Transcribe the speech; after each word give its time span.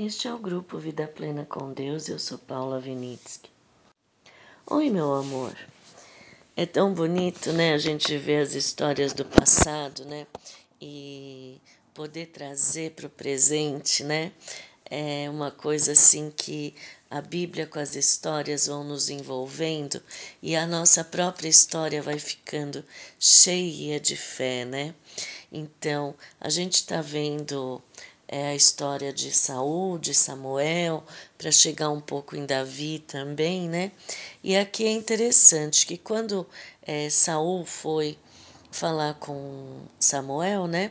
Este 0.00 0.28
é 0.28 0.32
o 0.32 0.38
grupo 0.38 0.78
Vida 0.78 1.08
Plena 1.08 1.44
com 1.44 1.72
Deus. 1.72 2.08
Eu 2.08 2.20
sou 2.20 2.38
Paula 2.38 2.78
Vinitsky. 2.78 3.50
Oi, 4.70 4.90
meu 4.90 5.12
amor. 5.12 5.52
É 6.56 6.64
tão 6.64 6.94
bonito, 6.94 7.52
né? 7.52 7.74
A 7.74 7.78
gente 7.78 8.16
ver 8.16 8.42
as 8.42 8.54
histórias 8.54 9.12
do 9.12 9.24
passado, 9.24 10.04
né? 10.04 10.24
E 10.80 11.60
poder 11.92 12.26
trazer 12.26 12.92
para 12.92 13.08
o 13.08 13.10
presente, 13.10 14.04
né? 14.04 14.30
É 14.88 15.28
uma 15.28 15.50
coisa 15.50 15.90
assim 15.90 16.30
que 16.30 16.76
a 17.10 17.20
Bíblia 17.20 17.66
com 17.66 17.80
as 17.80 17.96
histórias 17.96 18.68
vão 18.68 18.84
nos 18.84 19.10
envolvendo 19.10 20.00
e 20.40 20.54
a 20.54 20.64
nossa 20.64 21.02
própria 21.02 21.48
história 21.48 22.00
vai 22.00 22.20
ficando 22.20 22.84
cheia 23.18 23.98
de 23.98 24.14
fé, 24.14 24.64
né? 24.64 24.94
Então, 25.50 26.14
a 26.40 26.48
gente 26.48 26.74
está 26.74 27.02
vendo 27.02 27.82
é 28.28 28.48
a 28.48 28.54
história 28.54 29.10
de 29.10 29.32
Saul, 29.32 29.98
de 29.98 30.12
Samuel, 30.12 31.02
para 31.38 31.50
chegar 31.50 31.88
um 31.88 32.00
pouco 32.00 32.36
em 32.36 32.44
Davi 32.44 32.98
também, 32.98 33.68
né? 33.68 33.90
E 34.44 34.54
aqui 34.54 34.84
é 34.84 34.92
interessante 34.92 35.86
que 35.86 35.96
quando 35.96 36.46
é, 36.82 37.08
Saul 37.08 37.64
foi 37.64 38.18
falar 38.70 39.14
com 39.14 39.80
Samuel, 39.98 40.66
né? 40.66 40.90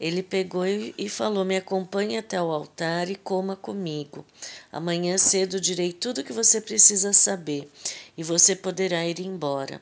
Ele 0.00 0.22
pegou 0.22 0.66
e, 0.66 1.08
falou: 1.08 1.44
Me 1.44 1.56
acompanhe 1.56 2.18
até 2.18 2.42
o 2.42 2.50
altar 2.50 3.08
e 3.08 3.14
coma 3.14 3.54
comigo. 3.54 4.24
Amanhã 4.72 5.16
cedo 5.16 5.60
direi 5.60 5.92
tudo 5.92 6.24
que 6.24 6.32
você 6.32 6.60
precisa 6.60 7.12
saber 7.12 7.70
e 8.16 8.22
você 8.24 8.56
poderá 8.56 9.06
ir 9.06 9.20
embora. 9.20 9.80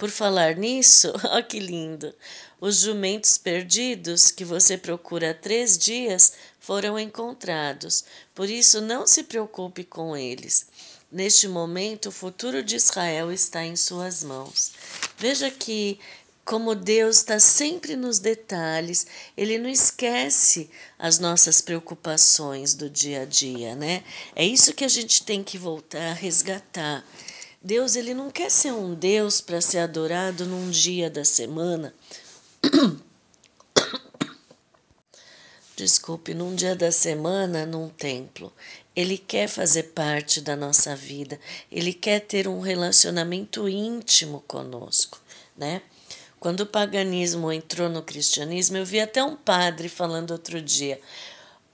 Por 0.00 0.08
falar 0.08 0.56
nisso, 0.56 1.12
ó 1.30 1.42
que 1.42 1.60
lindo! 1.60 2.14
Os 2.58 2.78
jumentos 2.78 3.36
perdidos 3.36 4.30
que 4.30 4.46
você 4.46 4.78
procura 4.78 5.32
há 5.32 5.34
três 5.34 5.76
dias 5.76 6.32
foram 6.58 6.98
encontrados, 6.98 8.06
por 8.34 8.48
isso 8.48 8.80
não 8.80 9.06
se 9.06 9.24
preocupe 9.24 9.84
com 9.84 10.16
eles. 10.16 10.66
Neste 11.12 11.46
momento, 11.46 12.08
o 12.08 12.12
futuro 12.12 12.62
de 12.62 12.76
Israel 12.76 13.30
está 13.30 13.62
em 13.62 13.76
suas 13.76 14.24
mãos. 14.24 14.72
Veja 15.18 15.50
que, 15.50 16.00
como 16.46 16.74
Deus 16.74 17.18
está 17.18 17.38
sempre 17.38 17.94
nos 17.94 18.18
detalhes, 18.18 19.06
Ele 19.36 19.58
não 19.58 19.68
esquece 19.68 20.70
as 20.98 21.18
nossas 21.18 21.60
preocupações 21.60 22.72
do 22.72 22.88
dia 22.88 23.20
a 23.20 23.24
dia, 23.26 23.74
né? 23.74 24.02
É 24.34 24.46
isso 24.46 24.72
que 24.72 24.84
a 24.84 24.88
gente 24.88 25.24
tem 25.24 25.44
que 25.44 25.58
voltar 25.58 26.12
a 26.12 26.14
resgatar. 26.14 27.04
Deus 27.62 27.94
ele 27.94 28.14
não 28.14 28.30
quer 28.30 28.50
ser 28.50 28.72
um 28.72 28.94
Deus 28.94 29.42
para 29.42 29.60
ser 29.60 29.80
adorado 29.80 30.46
num 30.46 30.70
dia 30.70 31.10
da 31.10 31.26
semana. 31.26 31.92
Desculpe, 35.76 36.32
num 36.32 36.54
dia 36.54 36.74
da 36.74 36.90
semana 36.90 37.66
num 37.66 37.90
templo. 37.90 38.50
Ele 38.96 39.18
quer 39.18 39.46
fazer 39.46 39.82
parte 39.94 40.40
da 40.40 40.56
nossa 40.56 40.96
vida. 40.96 41.38
Ele 41.70 41.92
quer 41.92 42.20
ter 42.20 42.48
um 42.48 42.60
relacionamento 42.60 43.68
íntimo 43.68 44.42
conosco, 44.46 45.20
né? 45.54 45.82
Quando 46.38 46.60
o 46.60 46.66
paganismo 46.66 47.52
entrou 47.52 47.90
no 47.90 48.02
cristianismo, 48.02 48.78
eu 48.78 48.86
vi 48.86 49.00
até 49.00 49.22
um 49.22 49.36
padre 49.36 49.90
falando 49.90 50.30
outro 50.30 50.62
dia. 50.62 50.98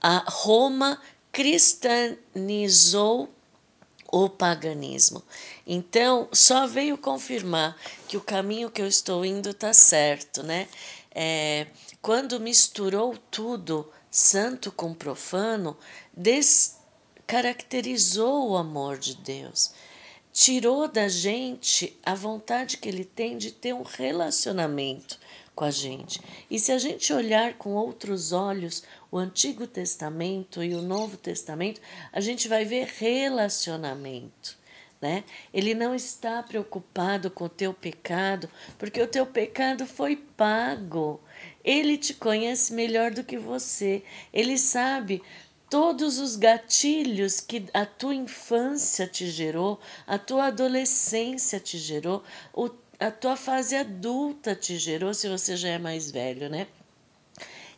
A 0.01 0.25
Roma 0.27 1.01
cristianizou 1.31 3.29
o 4.11 4.29
paganismo. 4.29 5.23
Então, 5.65 6.27
só 6.31 6.67
veio 6.67 6.97
confirmar 6.97 7.75
que 8.07 8.17
o 8.17 8.21
caminho 8.21 8.71
que 8.71 8.81
eu 8.81 8.87
estou 8.87 9.25
indo 9.25 9.49
está 9.49 9.73
certo, 9.73 10.43
né? 10.43 10.67
É, 11.11 11.67
quando 12.01 12.39
misturou 12.39 13.17
tudo, 13.29 13.91
santo 14.09 14.71
com 14.71 14.93
profano, 14.93 15.77
descaracterizou 16.15 18.51
o 18.51 18.57
amor 18.57 18.97
de 18.97 19.15
Deus. 19.15 19.73
Tirou 20.31 20.87
da 20.87 21.07
gente 21.07 21.99
a 22.05 22.13
vontade 22.13 22.77
que 22.77 22.87
ele 22.87 23.03
tem 23.03 23.37
de 23.37 23.51
ter 23.51 23.73
um 23.73 23.83
relacionamento 23.83 25.19
com 25.57 25.63
a 25.63 25.71
gente. 25.71 26.21
E 26.51 26.59
se 26.59 26.71
a 26.71 26.77
gente 26.77 27.11
olhar 27.11 27.55
com 27.55 27.73
outros 27.73 28.31
olhos 28.31 28.83
o 29.11 29.17
Antigo 29.17 29.65
Testamento 29.65 30.63
e 30.63 30.75
o 30.75 30.83
Novo 30.83 31.17
Testamento, 31.17 31.81
a 32.13 32.21
gente 32.21 32.47
vai 32.47 32.63
ver 32.63 32.85
relacionamento. 32.85 34.55
Né? 35.01 35.23
Ele 35.51 35.73
não 35.73 35.95
está 35.95 36.43
preocupado 36.43 37.31
com 37.31 37.45
o 37.45 37.49
teu 37.49 37.73
pecado, 37.73 38.47
porque 38.77 39.01
o 39.01 39.07
teu 39.07 39.25
pecado 39.25 39.87
foi 39.87 40.15
pago. 40.15 41.19
Ele 41.63 41.97
te 41.97 42.13
conhece 42.13 42.71
melhor 42.73 43.09
do 43.09 43.23
que 43.23 43.37
você. 43.37 44.03
Ele 44.31 44.59
sabe 44.59 45.23
todos 45.69 46.19
os 46.19 46.35
gatilhos 46.35 47.41
que 47.41 47.65
a 47.73 47.85
tua 47.85 48.13
infância 48.13 49.07
te 49.07 49.27
gerou, 49.27 49.79
a 50.05 50.19
tua 50.19 50.45
adolescência 50.45 51.59
te 51.59 51.77
gerou, 51.77 52.23
o 52.53 52.69
a 52.99 53.11
tua 53.11 53.35
fase 53.35 53.75
adulta 53.75 54.55
te 54.55 54.77
gerou, 54.77 55.13
se 55.13 55.29
você 55.29 55.55
já 55.55 55.69
é 55.69 55.77
mais 55.77 56.09
velho, 56.09 56.49
né? 56.49 56.67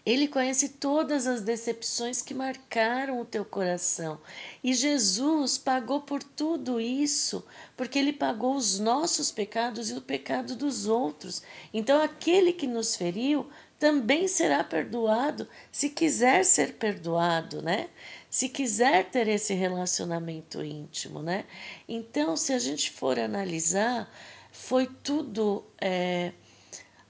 Ele 0.06 0.28
conhece 0.28 0.70
todas 0.70 1.28
as 1.28 1.42
decepções 1.42 2.22
que 2.22 2.34
marcaram 2.34 3.20
o 3.20 3.26
teu 3.26 3.44
coração. 3.44 4.20
E 4.64 4.74
Jesus 4.74 5.58
pagou 5.58 6.02
por 6.02 6.24
tudo 6.24 6.80
isso, 6.80 7.46
porque 7.76 8.00
ele 8.00 8.14
pagou 8.14 8.56
os 8.56 8.80
nossos 8.80 9.30
pecados 9.30 9.92
e 9.92 9.94
o 9.94 10.02
pecado 10.02 10.56
dos 10.56 10.88
outros. 10.88 11.44
Então, 11.74 12.02
aquele 12.02 12.54
que 12.54 12.66
nos 12.66 12.96
feriu 12.96 13.48
também 13.78 14.28
será 14.28 14.64
perdoado, 14.64 15.48
se 15.72 15.90
quiser 15.90 16.44
ser 16.44 16.74
perdoado, 16.74 17.62
né? 17.62 17.90
Se 18.30 18.50
quiser 18.50 19.10
ter 19.10 19.28
esse 19.28 19.54
relacionamento 19.54 20.64
íntimo, 20.64 21.22
né? 21.22 21.46
Então, 21.88 22.36
se 22.36 22.54
a 22.54 22.60
gente 22.60 22.90
for 22.92 23.20
analisar, 23.20 24.10
foi 24.52 24.88
tudo. 24.88 25.66
É, 25.80 26.34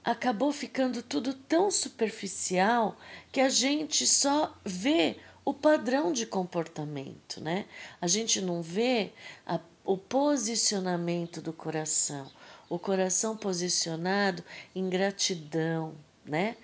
acabou 0.04 0.52
ficando 0.52 1.02
tudo 1.02 1.34
tão 1.34 1.70
superficial 1.70 2.96
que 3.30 3.40
a 3.40 3.48
gente 3.48 4.06
só 4.06 4.56
vê 4.64 5.16
o 5.44 5.54
padrão 5.54 6.12
de 6.12 6.26
comportamento, 6.26 7.40
né? 7.40 7.66
A 8.00 8.06
gente 8.06 8.40
não 8.40 8.62
vê 8.62 9.12
a, 9.46 9.58
o 9.84 9.96
posicionamento 9.96 11.40
do 11.40 11.52
coração, 11.52 12.30
o 12.68 12.78
coração 12.78 13.36
posicionado 13.36 14.44
em 14.74 14.88
gratidão, 14.88 15.94
né? 16.24 16.56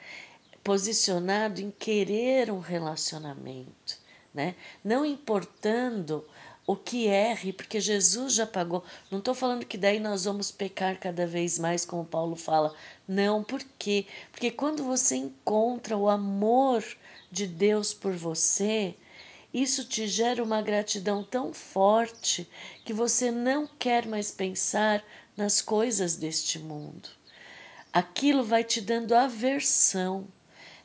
Posicionado 0.62 1.60
em 1.60 1.70
querer 1.70 2.50
um 2.50 2.60
relacionamento, 2.60 3.98
né? 4.32 4.54
Não 4.84 5.04
importando 5.04 6.24
o 6.66 6.74
que 6.74 7.06
erre, 7.06 7.52
porque 7.52 7.80
Jesus 7.80 8.34
já 8.34 8.46
pagou. 8.46 8.82
Não 9.10 9.20
estou 9.20 9.34
falando 9.34 9.64
que 9.64 9.78
daí 9.78 10.00
nós 10.00 10.24
vamos 10.24 10.50
pecar 10.50 10.98
cada 10.98 11.26
vez 11.26 11.58
mais, 11.58 11.84
como 11.84 12.04
Paulo 12.04 12.34
fala. 12.34 12.74
Não, 13.06 13.44
por 13.44 13.62
quê? 13.78 14.06
Porque 14.32 14.50
quando 14.50 14.82
você 14.82 15.16
encontra 15.16 15.96
o 15.96 16.08
amor 16.08 16.84
de 17.30 17.46
Deus 17.46 17.94
por 17.94 18.12
você, 18.14 18.96
isso 19.54 19.84
te 19.84 20.08
gera 20.08 20.42
uma 20.42 20.60
gratidão 20.60 21.22
tão 21.22 21.52
forte 21.52 22.48
que 22.84 22.92
você 22.92 23.30
não 23.30 23.66
quer 23.78 24.04
mais 24.04 24.32
pensar 24.32 25.04
nas 25.36 25.62
coisas 25.62 26.16
deste 26.16 26.58
mundo. 26.58 27.08
Aquilo 27.92 28.42
vai 28.42 28.64
te 28.64 28.80
dando 28.80 29.14
aversão 29.14 30.26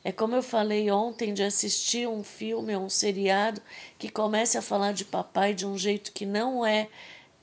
é 0.04 0.10
como 0.10 0.34
eu 0.34 0.42
falei 0.42 0.90
ontem 0.90 1.32
de 1.32 1.42
assistir 1.42 2.08
um 2.08 2.24
filme 2.24 2.74
ou 2.74 2.84
um 2.84 2.88
seriado 2.88 3.62
que 3.98 4.08
comece 4.08 4.58
a 4.58 4.62
falar 4.62 4.92
de 4.92 5.04
papai 5.04 5.54
de 5.54 5.64
um 5.64 5.78
jeito 5.78 6.12
que 6.12 6.26
não 6.26 6.66
é, 6.66 6.88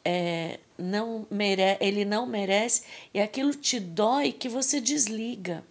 é 0.03 0.59
não 0.77 1.25
mere, 1.31 1.77
ele 1.79 2.03
não 2.03 2.25
merece 2.25 2.83
e 3.13 3.21
aquilo 3.21 3.53
te 3.53 3.79
dói 3.79 4.31
que 4.33 4.49
você 4.49 4.81
desliga. 4.81 5.63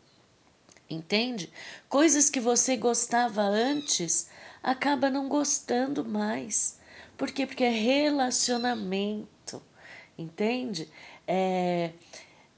Entende? 0.89 1.53
Coisas 1.89 2.31
que 2.31 2.41
você 2.41 2.75
gostava 2.75 3.43
antes 3.43 4.29
acaba 4.63 5.11
não 5.11 5.29
gostando 5.29 6.03
mais. 6.03 6.79
Por 7.17 7.31
quê? 7.31 7.47
Porque 7.47 7.65
é 7.65 7.71
relacionamento. 7.71 9.63
Entende? 10.17 10.89
É, 11.27 11.91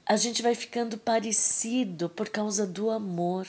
a 0.05 0.15
gente 0.15 0.41
vai 0.41 0.55
ficando 0.55 0.97
parecido 0.97 2.09
por 2.09 2.29
causa 2.29 2.65
do 2.65 2.89
amor. 2.89 3.47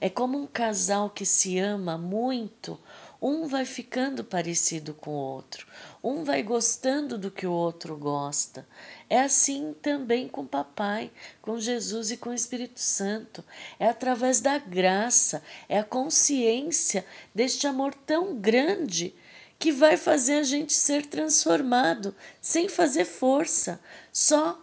É 0.00 0.08
como 0.08 0.38
um 0.38 0.46
casal 0.46 1.10
que 1.10 1.26
se 1.26 1.58
ama 1.58 1.98
muito, 1.98 2.78
um 3.20 3.46
vai 3.46 3.64
ficando 3.64 4.22
parecido 4.22 4.94
com 4.94 5.10
o 5.10 5.14
outro, 5.14 5.66
um 6.02 6.22
vai 6.22 6.42
gostando 6.42 7.18
do 7.18 7.30
que 7.30 7.46
o 7.46 7.52
outro 7.52 7.96
gosta. 7.96 8.66
É 9.10 9.20
assim 9.20 9.74
também 9.82 10.28
com 10.28 10.46
papai, 10.46 11.10
com 11.42 11.58
Jesus 11.58 12.10
e 12.12 12.16
com 12.16 12.30
o 12.30 12.34
Espírito 12.34 12.80
Santo. 12.80 13.44
É 13.78 13.88
através 13.88 14.40
da 14.40 14.56
graça, 14.58 15.42
é 15.68 15.78
a 15.78 15.84
consciência 15.84 17.04
deste 17.34 17.66
amor 17.66 17.92
tão 17.92 18.36
grande 18.36 19.14
que 19.58 19.72
vai 19.72 19.96
fazer 19.96 20.34
a 20.34 20.42
gente 20.44 20.72
ser 20.72 21.06
transformado 21.06 22.14
sem 22.40 22.68
fazer 22.68 23.04
força, 23.04 23.80
só 24.12 24.62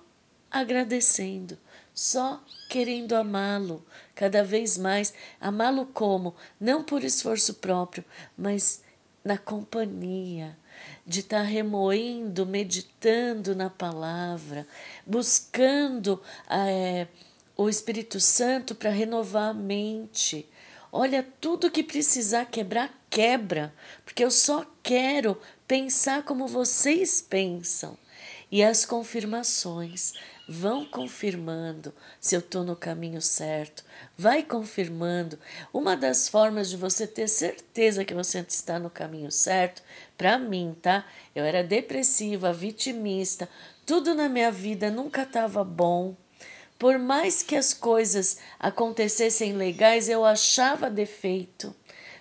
agradecendo, 0.55 1.57
só 1.93 2.41
querendo 2.69 3.13
amá-lo 3.13 3.85
cada 4.15 4.41
vez 4.41 4.77
mais. 4.77 5.13
Amá-lo 5.39 5.85
como? 5.87 6.33
Não 6.57 6.81
por 6.81 7.03
esforço 7.03 7.55
próprio, 7.55 8.05
mas 8.37 8.81
na 9.21 9.37
companhia, 9.37 10.57
de 11.05 11.19
estar 11.19 11.39
tá 11.39 11.43
remoendo, 11.43 12.45
meditando 12.45 13.53
na 13.53 13.69
palavra, 13.69 14.65
buscando 15.05 16.21
é, 16.49 17.07
o 17.57 17.67
Espírito 17.67 18.21
Santo 18.21 18.75
para 18.75 18.91
renovar 18.91 19.49
a 19.49 19.53
mente. 19.53 20.47
Olha, 20.89 21.27
tudo 21.41 21.69
que 21.69 21.83
precisar 21.83 22.45
quebrar, 22.45 22.97
quebra, 23.09 23.73
porque 24.05 24.23
eu 24.23 24.31
só 24.31 24.65
quero 24.81 25.37
pensar 25.67 26.23
como 26.23 26.47
vocês 26.47 27.21
pensam. 27.21 27.97
E 28.51 28.63
as 28.63 28.85
confirmações 28.85 30.13
vão 30.47 30.85
confirmando 30.85 31.93
se 32.19 32.35
eu 32.35 32.39
estou 32.39 32.63
no 32.63 32.75
caminho 32.75 33.21
certo, 33.21 33.83
vai 34.17 34.43
confirmando. 34.43 35.39
Uma 35.73 35.97
das 35.97 36.29
formas 36.29 36.69
de 36.69 36.77
você 36.77 37.07
ter 37.07 37.27
certeza 37.27 38.05
que 38.05 38.13
você 38.13 38.39
está 38.39 38.77
no 38.77 38.89
caminho 38.89 39.31
certo, 39.31 39.81
para 40.17 40.37
mim, 40.37 40.75
tá? 40.81 41.05
Eu 41.33 41.43
era 41.43 41.63
depressiva, 41.63 42.53
vitimista, 42.53 43.49
tudo 43.85 44.13
na 44.13 44.29
minha 44.29 44.51
vida 44.51 44.89
nunca 44.89 45.23
estava 45.23 45.63
bom. 45.63 46.15
Por 46.77 46.99
mais 46.99 47.41
que 47.41 47.55
as 47.55 47.73
coisas 47.73 48.37
acontecessem 48.59 49.53
legais, 49.53 50.09
eu 50.09 50.25
achava 50.25 50.89
defeito. 50.89 51.73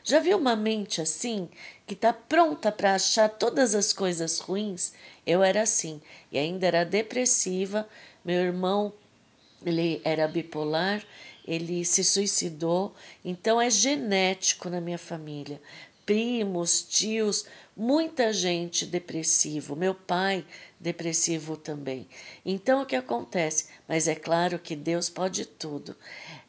Já 0.07 0.21
viu 0.21 0.37
uma 0.37 0.55
mente 0.55 1.01
assim, 1.01 1.49
que 1.87 1.95
está 1.95 2.13
pronta 2.13 2.71
para 2.71 2.95
achar 2.95 3.29
todas 3.29 3.75
as 3.75 3.93
coisas 3.93 4.39
ruins? 4.39 4.93
Eu 5.27 5.43
era 5.43 5.63
assim, 5.63 6.01
e 6.31 6.39
ainda 6.39 6.67
era 6.67 6.85
depressiva. 6.85 7.89
Meu 8.25 8.41
irmão, 8.41 8.93
ele 9.65 10.01
era 10.05 10.27
bipolar, 10.27 11.05
ele 11.47 11.85
se 11.85 12.03
suicidou, 12.03 12.95
então 13.25 13.61
é 13.61 13.69
genético 13.69 14.71
na 14.71 14.81
minha 14.81 14.99
família. 14.99 15.61
Primos, 16.07 16.83
tios, 16.83 17.47
muita 17.77 18.33
gente 18.33 18.87
depressivo. 18.87 19.77
Meu 19.77 19.95
pai 19.95 20.45
depressivo 20.81 21.57
também. 21.57 22.07
Então 22.45 22.83
o 22.83 22.87
que 22.87 22.97
acontece? 22.97 23.69
Mas 23.89 24.09
é 24.09 24.15
claro 24.15 24.59
que 24.59 24.77
Deus 24.77 25.09
pode 25.11 25.45
tudo. 25.45 25.97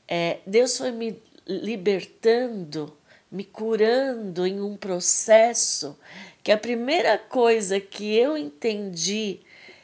É, 0.07 0.39
Deus 0.45 0.77
foi 0.77 0.92
me 0.92 1.22
libertando, 1.48 2.95
me 3.31 3.44
curando 3.44 4.45
em 4.45 4.62
um 4.62 4.77
processo 4.77 5.98
que 6.44 6.51
a 6.51 6.57
primeira 6.57 7.18
coisa 7.18 7.80
que 7.80 8.16
eu 8.16 8.38
entendi 8.38 9.39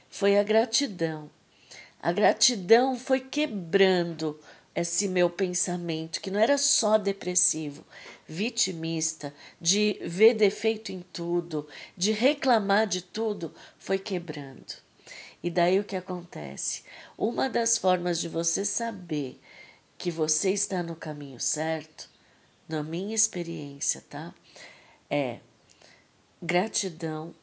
foi 0.10 0.38
a 0.38 0.44
gratidão. 0.44 1.30
A 2.04 2.12
gratidão 2.12 2.98
foi 2.98 3.20
quebrando 3.20 4.40
esse 4.74 5.08
meu 5.08 5.30
pensamento, 5.30 6.20
que 6.20 6.32
não 6.32 6.40
era 6.40 6.58
só 6.58 6.98
depressivo, 6.98 7.86
vitimista, 8.28 9.32
de 9.60 10.00
ver 10.02 10.34
defeito 10.34 10.92
em 10.92 11.02
tudo, 11.14 11.68
de 11.96 12.12
reclamar 12.12 12.88
de 12.88 13.04
tudo, 13.04 13.54
foi 13.78 14.00
quebrando. 14.00 14.74
E 15.44 15.50
daí 15.52 15.80
o 15.80 15.84
que 15.84 15.96
acontece? 15.96 16.84
Uma 17.16 17.48
das 17.48 17.78
formas 17.78 18.20
de 18.20 18.28
você 18.28 18.66
saber 18.66 19.40
que 19.96 20.10
você 20.10 20.52
está 20.52 20.82
no 20.82 20.96
caminho 20.96 21.40
certo, 21.40 22.10
na 22.68 22.82
minha 22.82 23.14
experiência, 23.14 24.04
tá? 24.10 24.34
É 25.08 25.40
gratidão. 26.42 27.36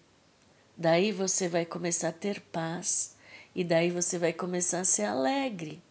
Daí 0.77 1.13
você 1.13 1.49
vai 1.49 1.65
começar 1.65 2.09
a 2.09 2.13
ter 2.13 2.41
paz 2.41 3.17
e 3.55 3.65
daí 3.65 3.91
você 3.91 4.19
vai 4.19 4.33
começar 4.33 4.81
a 4.81 4.85
ser 4.85 5.05
alegre. 5.05 5.83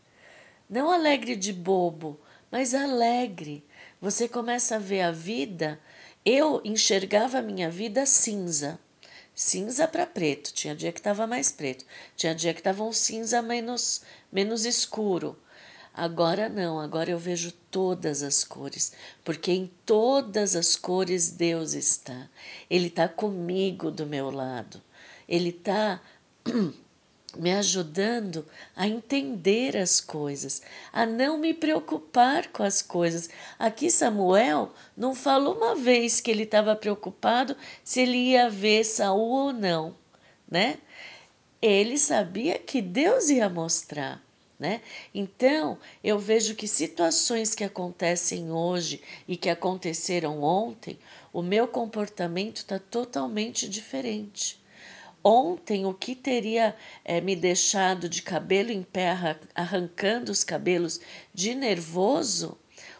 Não 0.69 0.91
alegre 0.91 1.35
de 1.35 1.53
bobo, 1.53 2.19
mas 2.51 2.73
alegre. 2.73 3.63
Você 4.01 4.27
começa 4.27 4.75
a 4.75 4.79
ver 4.79 5.01
a 5.01 5.11
vida. 5.11 5.79
Eu 6.25 6.61
enxergava 6.63 7.39
a 7.39 7.41
minha 7.41 7.69
vida 7.69 8.05
cinza. 8.05 8.79
Cinza 9.33 9.87
para 9.87 10.05
preto. 10.05 10.53
Tinha 10.53 10.75
dia 10.75 10.91
que 10.91 10.99
estava 10.99 11.27
mais 11.27 11.51
preto. 11.51 11.85
Tinha 12.15 12.35
dia 12.35 12.53
que 12.53 12.59
estava 12.59 12.83
um 12.83 12.91
cinza 12.91 13.41
menos, 13.41 14.01
menos 14.31 14.65
escuro. 14.65 15.37
Agora 15.97 16.47
não, 16.47 16.79
agora 16.79 17.09
eu 17.09 17.17
vejo 17.17 17.51
todas 17.71 18.21
as 18.21 18.43
cores, 18.43 18.93
porque 19.23 19.51
em 19.51 19.65
todas 19.83 20.55
as 20.55 20.75
cores 20.75 21.31
Deus 21.31 21.73
está. 21.73 22.29
Ele 22.69 22.85
está 22.85 23.07
comigo 23.07 23.89
do 23.89 24.05
meu 24.05 24.29
lado. 24.29 24.79
Ele 25.27 25.49
está 25.49 25.99
me 27.37 27.53
ajudando 27.53 28.45
a 28.75 28.87
entender 28.87 29.77
as 29.77 30.01
coisas, 30.01 30.61
a 30.91 31.05
não 31.05 31.37
me 31.37 31.53
preocupar 31.53 32.47
com 32.47 32.63
as 32.63 32.81
coisas. 32.81 33.29
Aqui 33.57 33.89
Samuel 33.89 34.71
não 34.95 35.13
falou 35.13 35.55
uma 35.55 35.75
vez 35.75 36.19
que 36.19 36.31
ele 36.31 36.43
estava 36.43 36.75
preocupado 36.75 37.55
se 37.83 38.01
ele 38.01 38.17
ia 38.17 38.49
ver 38.49 38.83
Saul 38.83 39.29
ou 39.29 39.53
não, 39.53 39.95
né? 40.49 40.77
Ele 41.61 41.97
sabia 41.97 42.57
que 42.59 42.81
Deus 42.81 43.29
ia 43.29 43.49
mostrar. 43.49 44.21
Né? 44.59 44.81
Então, 45.13 45.77
eu 46.03 46.17
vejo 46.17 46.55
que 46.55 46.67
situações 46.67 47.53
que 47.53 47.63
acontecem 47.63 48.51
hoje 48.51 48.99
e 49.27 49.37
que 49.37 49.51
aconteceram 49.51 50.41
ontem, 50.41 50.97
o 51.31 51.43
meu 51.43 51.67
comportamento 51.67 52.57
está 52.57 52.79
totalmente 52.79 53.69
diferente. 53.69 54.59
Ontem, 55.23 55.85
o 55.85 55.93
que 55.93 56.15
teria 56.15 56.75
é, 57.03 57.19
me 57.19 57.35
deixado 57.35 58.07
de 58.07 58.21
cabelo 58.21 58.71
em 58.71 58.83
pé, 58.83 59.37
arrancando 59.53 60.31
os 60.31 60.43
cabelos 60.43 61.01
de 61.33 61.53
nervoso, 61.53 62.57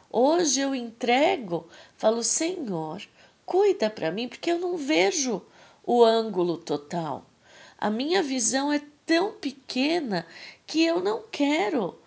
hoje 0.09 0.59
eu 0.59 0.75
entrego, 0.75 1.69
falo, 1.95 2.23
Senhor, 2.23 3.01
cuida 3.45 3.89
para 3.89 4.11
mim, 4.11 4.27
porque 4.27 4.51
eu 4.51 4.59
não 4.59 4.77
vejo 4.77 5.41
o 5.85 6.03
ângulo 6.03 6.57
total. 6.57 7.25
A 7.77 7.89
minha 7.89 8.21
visão 8.21 8.73
é 8.73 8.81
tão 9.05 9.33
pequena 9.33 10.25
que 10.65 10.83
eu 10.83 10.99
não 10.99 11.23
quero 11.31 11.97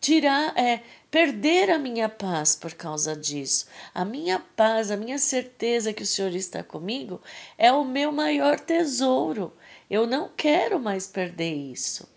tirar, 0.00 0.56
é, 0.56 0.82
perder 1.10 1.70
a 1.70 1.78
minha 1.78 2.08
paz 2.08 2.56
por 2.56 2.72
causa 2.74 3.14
disso. 3.14 3.66
A 3.94 4.04
minha 4.04 4.38
paz, 4.38 4.90
a 4.90 4.96
minha 4.96 5.18
certeza 5.18 5.92
que 5.92 6.02
o 6.02 6.06
Senhor 6.06 6.34
está 6.34 6.62
comigo 6.62 7.20
é 7.58 7.70
o 7.70 7.84
meu 7.84 8.10
maior 8.10 8.58
tesouro. 8.58 9.52
Eu 9.88 10.06
não 10.06 10.30
quero 10.34 10.80
mais 10.80 11.06
perder 11.06 11.52
isso. 11.52 12.08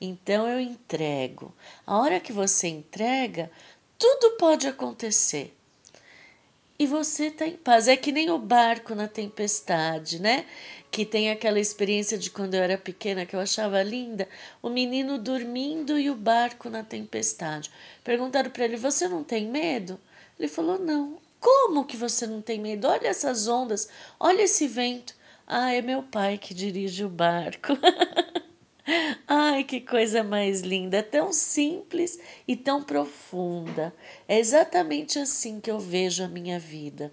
Então 0.00 0.48
eu 0.48 0.60
entrego. 0.60 1.54
A 1.86 1.98
hora 1.98 2.20
que 2.20 2.32
você 2.32 2.68
entrega, 2.68 3.50
tudo 3.98 4.36
pode 4.36 4.66
acontecer 4.66 5.56
e 6.78 6.86
você 6.86 7.26
está 7.26 7.46
em 7.46 7.56
paz. 7.56 7.88
É 7.88 7.96
que 7.96 8.12
nem 8.12 8.30
o 8.30 8.38
barco 8.38 8.94
na 8.94 9.08
tempestade, 9.08 10.20
né? 10.20 10.44
Que 10.90 11.04
tem 11.04 11.30
aquela 11.30 11.60
experiência 11.60 12.16
de 12.18 12.30
quando 12.30 12.54
eu 12.54 12.62
era 12.62 12.78
pequena 12.78 13.26
que 13.26 13.34
eu 13.36 13.40
achava 13.40 13.82
linda, 13.82 14.28
o 14.62 14.68
menino 14.68 15.18
dormindo 15.18 15.98
e 15.98 16.10
o 16.10 16.14
barco 16.14 16.70
na 16.70 16.82
tempestade. 16.82 17.70
Perguntaram 18.04 18.50
para 18.50 18.64
ele: 18.64 18.76
"Você 18.76 19.08
não 19.08 19.22
tem 19.24 19.46
medo?" 19.46 19.98
Ele 20.38 20.48
falou: 20.48 20.78
"Não". 20.78 21.18
Como 21.40 21.84
que 21.84 21.96
você 21.96 22.26
não 22.26 22.40
tem 22.42 22.58
medo? 22.60 22.88
Olha 22.88 23.08
essas 23.08 23.46
ondas, 23.46 23.88
olha 24.18 24.42
esse 24.42 24.66
vento. 24.66 25.14
Ah, 25.46 25.72
é 25.72 25.80
meu 25.82 26.02
pai 26.02 26.38
que 26.38 26.52
dirige 26.54 27.04
o 27.04 27.08
barco. 27.08 27.72
Ai, 29.26 29.64
que 29.64 29.80
coisa 29.80 30.22
mais 30.22 30.60
linda, 30.60 31.02
tão 31.02 31.32
simples 31.32 32.18
e 32.46 32.56
tão 32.56 32.82
profunda. 32.82 33.94
É 34.28 34.38
exatamente 34.38 35.18
assim 35.18 35.60
que 35.60 35.70
eu 35.70 35.78
vejo 35.78 36.22
a 36.24 36.28
minha 36.28 36.58
vida. 36.58 37.12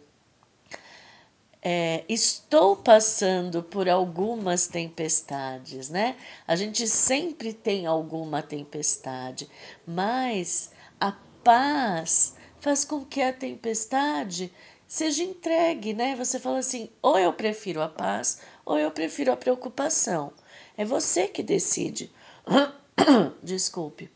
É, 1.66 2.04
estou 2.10 2.76
passando 2.76 3.64
por 3.64 3.88
algumas 3.88 4.68
tempestades, 4.68 5.90
né? 5.90 6.18
A 6.46 6.58
gente 6.58 6.86
sempre 6.88 7.54
tem 7.54 7.86
alguma 7.86 8.42
tempestade, 8.42 9.50
mas 9.88 10.72
a 11.00 11.14
paz 11.42 12.36
faz 12.60 12.84
com 12.84 13.06
que 13.06 13.22
a 13.22 13.32
tempestade 13.32 14.52
seja 14.86 15.24
entregue, 15.24 15.94
né? 15.94 16.18
Você 16.18 16.38
fala 16.38 16.60
assim: 16.60 16.90
ou 17.02 17.18
eu 17.18 17.32
prefiro 17.32 17.82
a 17.82 17.88
paz, 17.88 18.42
ou 18.66 18.78
eu 18.78 18.92
prefiro 18.92 19.32
a 19.32 19.38
preocupação. 19.38 20.34
É 20.76 20.84
você 20.84 21.28
que 21.28 21.44
decide. 21.44 22.12
Desculpe. 23.44 24.10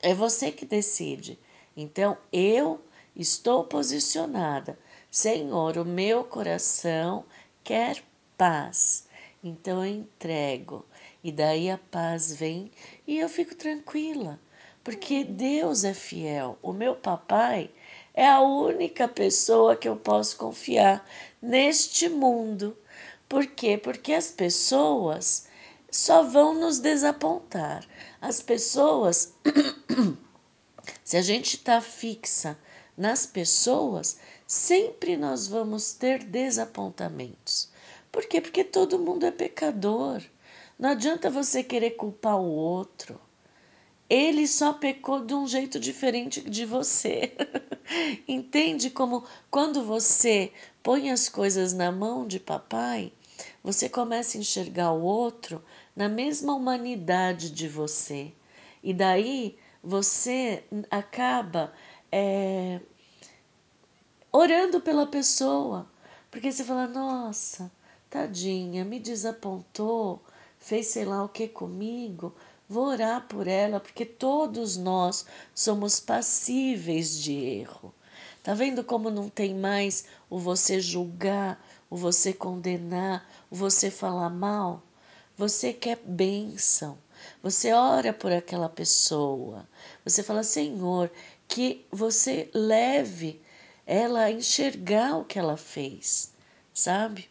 É 0.00 0.12
você 0.12 0.50
que 0.50 0.66
decide. 0.66 1.38
Então, 1.76 2.16
eu 2.32 2.80
estou 3.14 3.64
posicionada. 3.64 4.78
Senhor, 5.10 5.78
o 5.78 5.84
meu 5.84 6.24
coração 6.24 7.24
quer 7.62 8.02
paz. 8.36 9.06
Então, 9.42 9.84
eu 9.84 9.92
entrego. 9.92 10.84
E 11.22 11.30
daí 11.30 11.70
a 11.70 11.78
paz 11.78 12.32
vem 12.32 12.70
e 13.06 13.18
eu 13.18 13.28
fico 13.28 13.54
tranquila. 13.54 14.40
Porque 14.82 15.24
Deus 15.24 15.84
é 15.84 15.94
fiel. 15.94 16.58
O 16.62 16.72
meu 16.72 16.94
papai 16.94 17.70
é 18.14 18.26
a 18.26 18.40
única 18.40 19.06
pessoa 19.06 19.76
que 19.76 19.88
eu 19.88 19.96
posso 19.96 20.36
confiar 20.36 21.08
neste 21.40 22.08
mundo. 22.08 22.76
Por 23.28 23.46
quê? 23.46 23.76
Porque 23.76 24.12
as 24.12 24.30
pessoas 24.30 25.46
só 25.96 26.22
vão 26.22 26.52
nos 26.52 26.78
desapontar. 26.78 27.86
As 28.20 28.42
pessoas, 28.42 29.32
se 31.02 31.16
a 31.16 31.22
gente 31.22 31.56
está 31.56 31.80
fixa 31.80 32.58
nas 32.96 33.24
pessoas, 33.24 34.18
sempre 34.46 35.16
nós 35.16 35.48
vamos 35.48 35.94
ter 35.94 36.22
desapontamentos. 36.22 37.70
Por 38.12 38.26
quê? 38.26 38.42
Porque 38.42 38.62
todo 38.62 38.98
mundo 38.98 39.24
é 39.24 39.30
pecador. 39.30 40.22
Não 40.78 40.90
adianta 40.90 41.30
você 41.30 41.62
querer 41.62 41.92
culpar 41.92 42.38
o 42.38 42.44
outro. 42.44 43.18
Ele 44.08 44.46
só 44.46 44.74
pecou 44.74 45.24
de 45.24 45.32
um 45.34 45.48
jeito 45.48 45.80
diferente 45.80 46.42
de 46.42 46.66
você. 46.66 47.32
Entende 48.28 48.90
como 48.90 49.24
quando 49.50 49.82
você 49.82 50.52
põe 50.82 51.10
as 51.10 51.28
coisas 51.28 51.72
na 51.72 51.90
mão 51.90 52.26
de 52.26 52.38
papai, 52.38 53.12
você 53.62 53.88
começa 53.88 54.36
a 54.36 54.40
enxergar 54.40 54.92
o 54.92 55.02
outro 55.02 55.62
na 55.96 56.10
mesma 56.10 56.54
humanidade 56.54 57.50
de 57.50 57.66
você. 57.66 58.30
E 58.82 58.92
daí 58.92 59.58
você 59.82 60.62
acaba 60.90 61.72
é, 62.12 62.80
orando 64.30 64.80
pela 64.80 65.06
pessoa, 65.06 65.90
porque 66.30 66.52
você 66.52 66.62
fala: 66.62 66.86
nossa, 66.86 67.72
tadinha, 68.10 68.84
me 68.84 69.00
desapontou, 69.00 70.22
fez 70.58 70.88
sei 70.88 71.06
lá 71.06 71.24
o 71.24 71.28
que 71.30 71.48
comigo. 71.48 72.34
Vou 72.68 72.86
orar 72.86 73.26
por 73.28 73.46
ela, 73.46 73.78
porque 73.78 74.04
todos 74.04 74.76
nós 74.76 75.24
somos 75.54 76.00
passíveis 76.00 77.16
de 77.22 77.32
erro. 77.32 77.94
Tá 78.42 78.54
vendo 78.54 78.84
como 78.84 79.08
não 79.08 79.28
tem 79.28 79.54
mais 79.54 80.04
o 80.28 80.38
você 80.38 80.80
julgar, 80.80 81.64
o 81.88 81.96
você 81.96 82.32
condenar, 82.32 83.28
o 83.50 83.54
você 83.54 83.90
falar 83.90 84.30
mal? 84.30 84.82
Você 85.36 85.72
quer 85.72 85.96
bênção. 85.96 86.98
Você 87.42 87.72
ora 87.72 88.12
por 88.12 88.32
aquela 88.32 88.68
pessoa. 88.68 89.68
Você 90.04 90.22
fala, 90.22 90.42
Senhor, 90.42 91.10
que 91.46 91.84
você 91.90 92.50
leve 92.54 93.40
ela 93.86 94.22
a 94.22 94.30
enxergar 94.32 95.16
o 95.16 95.24
que 95.24 95.38
ela 95.38 95.56
fez, 95.56 96.32
sabe? 96.72 97.28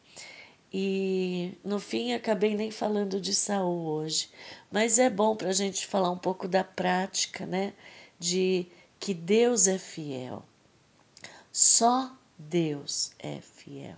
E 0.71 1.57
no 1.63 1.79
fim 1.79 2.13
acabei 2.13 2.55
nem 2.55 2.69
falando 2.69 3.19
de 3.19 3.33
Saul 3.33 3.85
hoje, 3.85 4.29
mas 4.71 4.99
é 4.99 5.09
bom 5.09 5.35
para 5.35 5.49
a 5.49 5.53
gente 5.53 5.87
falar 5.87 6.11
um 6.11 6.17
pouco 6.17 6.47
da 6.47 6.63
prática, 6.63 7.45
né? 7.45 7.73
De 8.19 8.67
que 8.99 9.13
Deus 9.13 9.67
é 9.67 9.77
fiel. 9.77 10.43
Só 11.51 12.15
Deus 12.37 13.13
é 13.19 13.39
fiel. 13.39 13.97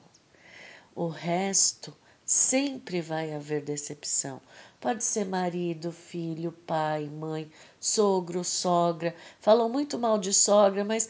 O 0.95 1.07
resto 1.07 1.95
sempre 2.27 3.01
vai 3.01 3.33
haver 3.33 3.63
decepção. 3.63 4.41
Pode 4.81 5.03
ser 5.03 5.25
marido, 5.25 5.93
filho, 5.93 6.51
pai, 6.51 7.05
mãe, 7.05 7.49
sogro, 7.79 8.43
sogra. 8.43 9.15
Falam 9.39 9.69
muito 9.69 9.97
mal 9.97 10.19
de 10.19 10.33
sogra, 10.33 10.83
mas 10.83 11.09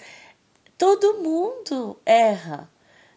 todo 0.77 1.15
mundo 1.23 1.99
erra 2.05 2.69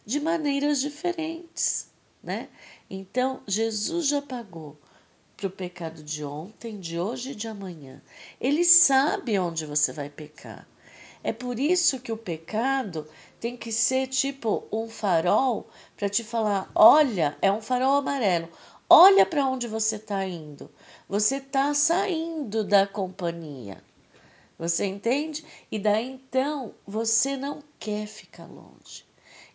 de 0.04 0.18
maneiras 0.18 0.80
diferentes, 0.80 1.88
né? 2.22 2.48
Então, 2.88 3.42
Jesus 3.46 4.08
já 4.08 4.22
pagou 4.22 4.76
para 5.36 5.46
o 5.46 5.50
pecado 5.50 6.02
de 6.02 6.24
ontem, 6.24 6.80
de 6.80 6.98
hoje 6.98 7.32
e 7.32 7.34
de 7.34 7.48
amanhã. 7.48 8.02
Ele 8.40 8.64
sabe 8.64 9.38
onde 9.38 9.66
você 9.66 9.92
vai 9.92 10.08
pecar. 10.08 10.66
É 11.22 11.32
por 11.32 11.58
isso 11.58 12.00
que 12.00 12.12
o 12.12 12.16
pecado 12.16 13.06
tem 13.38 13.56
que 13.56 13.70
ser 13.70 14.06
tipo 14.06 14.66
um 14.72 14.88
farol 14.88 15.68
para 15.96 16.08
te 16.08 16.24
falar: 16.24 16.70
olha, 16.74 17.36
é 17.42 17.50
um 17.52 17.60
farol 17.60 17.96
amarelo. 17.96 18.48
Olha 18.88 19.24
para 19.24 19.46
onde 19.46 19.68
você 19.68 19.96
está 19.96 20.26
indo. 20.26 20.70
Você 21.08 21.36
está 21.36 21.72
saindo 21.74 22.64
da 22.64 22.86
companhia. 22.86 23.82
Você 24.58 24.84
entende? 24.84 25.44
E 25.70 25.78
daí 25.78 26.10
então 26.10 26.74
você 26.86 27.36
não 27.36 27.62
quer 27.78 28.06
ficar 28.06 28.46
longe. 28.46 29.04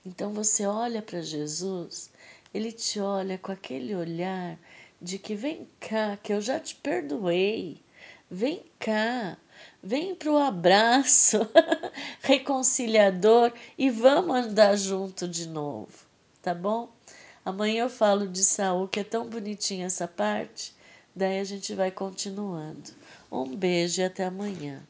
Então 0.06 0.34
você 0.34 0.66
olha 0.66 1.02
para 1.02 1.22
Jesus, 1.22 2.12
ele 2.54 2.72
te 2.72 3.00
olha 3.00 3.38
com 3.38 3.52
aquele 3.52 3.96
olhar 3.96 4.58
de 5.02 5.20
que 5.20 5.36
vem 5.36 5.68
cá, 5.80 6.18
que 6.18 6.32
eu 6.32 6.40
já 6.40 6.60
te 6.60 6.76
perdoei. 6.76 7.82
Vem 8.32 8.64
cá, 8.80 9.38
vem 9.82 10.16
para 10.16 10.32
o 10.32 10.38
abraço 10.38 11.40
reconciliador 12.22 13.52
e 13.78 13.90
vamos 13.90 14.36
andar 14.36 14.76
junto 14.76 15.28
de 15.28 15.48
novo, 15.48 16.06
tá 16.42 16.54
bom? 16.54 16.90
Amanhã 17.44 17.84
eu 17.84 17.90
falo 17.90 18.28
de 18.28 18.44
Saul, 18.44 18.88
que 18.88 19.00
é 19.00 19.04
tão 19.04 19.30
bonitinha 19.30 19.86
essa 19.86 20.08
parte, 20.08 20.76
daí 21.16 21.40
a 21.40 21.44
gente 21.44 21.74
vai 21.74 21.92
continuando. 21.92 22.92
Um 23.32 23.56
beijo 23.56 24.02
e 24.02 24.04
até 24.04 24.26
amanhã. 24.26 24.86